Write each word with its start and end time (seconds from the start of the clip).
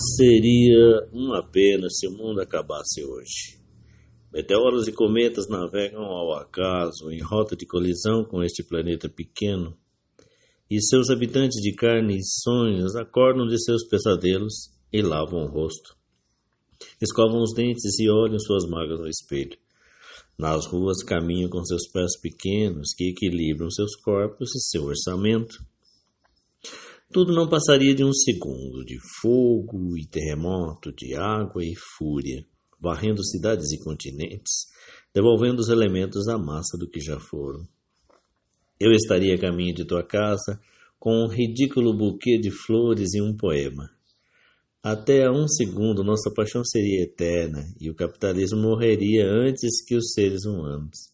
Seria 0.00 1.10
uma 1.12 1.46
pena 1.46 1.90
se 1.90 2.08
o 2.08 2.12
mundo 2.12 2.40
acabasse 2.40 3.04
hoje. 3.04 3.60
Meteoros 4.32 4.88
e 4.88 4.92
cometas 4.92 5.46
navegam 5.46 6.02
ao 6.02 6.32
acaso 6.38 7.10
em 7.10 7.20
rota 7.20 7.54
de 7.54 7.66
colisão 7.66 8.24
com 8.24 8.42
este 8.42 8.62
planeta 8.62 9.10
pequeno, 9.10 9.76
e 10.70 10.80
seus 10.80 11.10
habitantes 11.10 11.60
de 11.60 11.74
carne 11.74 12.16
e 12.16 12.24
sonhos 12.24 12.96
acordam 12.96 13.46
de 13.46 13.62
seus 13.62 13.86
pesadelos 13.88 14.70
e 14.90 15.02
lavam 15.02 15.44
o 15.44 15.50
rosto. 15.50 15.94
Escovam 16.98 17.42
os 17.42 17.52
dentes 17.52 17.98
e 17.98 18.08
olham 18.08 18.38
suas 18.38 18.64
mágoas 18.64 19.00
no 19.00 19.08
espelho. 19.08 19.58
Nas 20.38 20.64
ruas 20.64 21.02
caminham 21.02 21.50
com 21.50 21.62
seus 21.62 21.86
pés 21.88 22.18
pequenos 22.18 22.94
que 22.96 23.10
equilibram 23.10 23.70
seus 23.70 23.94
corpos 23.96 24.54
e 24.54 24.60
seu 24.60 24.84
orçamento. 24.84 25.62
Tudo 27.12 27.34
não 27.34 27.48
passaria 27.48 27.92
de 27.92 28.04
um 28.04 28.12
segundo 28.12 28.84
de 28.84 28.96
fogo 29.20 29.98
e 29.98 30.06
terremoto, 30.06 30.92
de 30.92 31.16
água 31.16 31.64
e 31.64 31.74
fúria, 31.98 32.46
varrendo 32.80 33.24
cidades 33.24 33.72
e 33.72 33.82
continentes, 33.82 34.68
devolvendo 35.12 35.58
os 35.58 35.68
elementos 35.68 36.28
à 36.28 36.38
massa 36.38 36.78
do 36.78 36.88
que 36.88 37.00
já 37.00 37.18
foram. 37.18 37.66
Eu 38.78 38.92
estaria 38.92 39.34
a 39.34 39.40
caminho 39.40 39.74
de 39.74 39.84
tua 39.84 40.04
casa 40.04 40.60
com 41.00 41.24
um 41.24 41.26
ridículo 41.26 41.92
buquê 41.92 42.38
de 42.38 42.52
flores 42.52 43.12
e 43.14 43.20
um 43.20 43.36
poema. 43.36 43.90
Até 44.80 45.24
a 45.24 45.32
um 45.32 45.48
segundo 45.48 46.04
nossa 46.04 46.32
paixão 46.32 46.64
seria 46.64 47.02
eterna 47.02 47.74
e 47.80 47.90
o 47.90 47.94
capitalismo 47.94 48.62
morreria 48.62 49.26
antes 49.26 49.84
que 49.84 49.96
os 49.96 50.12
seres 50.12 50.44
humanos. 50.44 51.10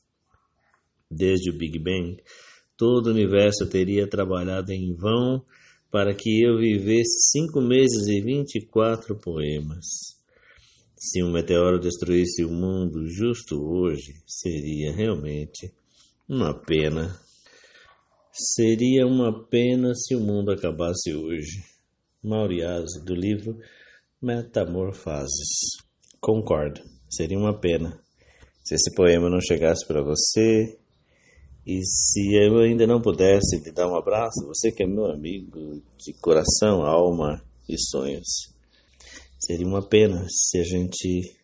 Desde 1.11 1.49
o 1.51 1.57
Big 1.57 1.79
Bang, 1.79 2.23
todo 2.77 3.07
o 3.07 3.11
universo 3.11 3.67
teria 3.67 4.07
trabalhado 4.07 4.73
em 4.73 4.95
vão 4.95 5.43
para 5.97 6.15
que 6.15 6.43
eu 6.43 6.59
vivesse 6.59 7.31
cinco 7.31 7.59
meses 7.59 8.07
e 8.07 8.21
vinte 8.21 8.57
e 8.57 8.67
quatro 8.67 9.17
poemas. 9.19 9.87
Se 10.95 11.23
um 11.23 11.33
meteoro 11.33 11.81
destruísse 11.81 12.45
o 12.45 12.51
mundo 12.51 13.09
justo 13.09 13.57
hoje, 13.59 14.13
seria 14.27 14.93
realmente 14.93 15.73
uma 16.29 16.53
pena. 16.53 17.19
Seria 18.31 19.07
uma 19.07 19.49
pena 19.49 19.95
se 19.95 20.15
o 20.15 20.21
mundo 20.21 20.51
acabasse 20.51 21.15
hoje. 21.15 21.65
Mauriase, 22.23 23.03
do 23.03 23.15
livro 23.15 23.57
Metamorfases. 24.21 25.79
Concordo, 26.21 26.83
seria 27.09 27.39
uma 27.39 27.59
pena. 27.59 27.99
Se 28.63 28.75
esse 28.75 28.95
poema 28.95 29.31
não 29.31 29.41
chegasse 29.41 29.87
para 29.87 30.03
você, 30.03 30.79
e 31.67 31.85
se 31.85 32.33
eu 32.35 32.59
ainda 32.59 32.87
não 32.87 33.03
pudesse 33.03 33.59
lhe 33.59 33.73
dar 33.73 33.89
um 33.91 33.97
abraço, 33.97 34.47
você 34.47 34.71
que 34.71 34.85
é 34.85 34.87
meu 34.87 35.07
amigo 35.07 35.83
de 35.99 36.13
coração, 36.21 36.83
alma 36.83 37.45
e 37.69 37.77
sonhos, 37.77 38.55
seria 39.37 39.67
uma 39.67 39.87
pena 39.87 40.25
se 40.29 40.59
a 40.59 40.63
gente 40.63 41.37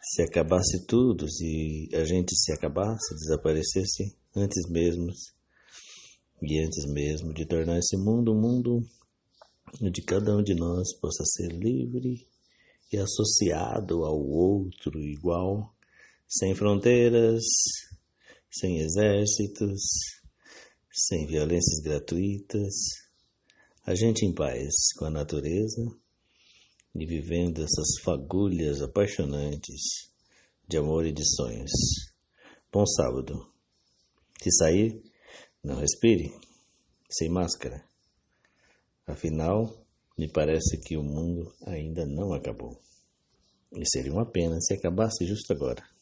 se 0.00 0.22
acabasse 0.22 0.86
tudo, 0.86 1.28
se 1.28 1.88
a 1.92 2.04
gente 2.04 2.36
se 2.36 2.52
acabasse, 2.52 3.14
desaparecesse 3.14 4.16
antes 4.36 4.70
mesmo 4.70 5.10
e 6.40 6.60
antes 6.60 6.84
mesmo 6.92 7.34
de 7.34 7.44
tornar 7.46 7.78
esse 7.78 7.96
mundo 7.96 8.32
um 8.32 8.40
mundo 8.40 8.80
onde 9.82 10.02
cada 10.02 10.36
um 10.36 10.42
de 10.42 10.54
nós 10.54 10.96
possa 11.00 11.24
ser 11.24 11.48
livre 11.48 12.28
e 12.92 12.96
associado 12.96 14.04
ao 14.04 14.20
outro 14.20 15.00
igual, 15.00 15.74
sem 16.28 16.54
fronteiras, 16.54 17.42
sem 18.58 18.78
exércitos, 18.78 19.82
sem 20.92 21.26
violências 21.26 21.80
gratuitas, 21.82 22.72
a 23.84 23.96
gente 23.96 24.24
em 24.24 24.32
paz 24.32 24.72
com 24.96 25.06
a 25.06 25.10
natureza 25.10 25.82
e 26.94 27.04
vivendo 27.04 27.64
essas 27.64 28.00
fagulhas 28.04 28.80
apaixonantes 28.80 30.08
de 30.68 30.76
amor 30.76 31.04
e 31.04 31.12
de 31.12 31.24
sonhos. 31.34 31.72
Bom 32.72 32.86
sábado. 32.86 33.52
Se 34.40 34.50
sair, 34.52 35.02
não 35.62 35.80
respire, 35.80 36.32
sem 37.10 37.28
máscara. 37.28 37.84
Afinal, 39.04 39.84
me 40.16 40.30
parece 40.30 40.78
que 40.78 40.96
o 40.96 41.02
mundo 41.02 41.52
ainda 41.66 42.06
não 42.06 42.32
acabou. 42.32 42.78
E 43.72 43.84
seria 43.84 44.12
uma 44.12 44.30
pena 44.30 44.60
se 44.60 44.74
acabasse 44.74 45.26
justo 45.26 45.52
agora. 45.52 45.93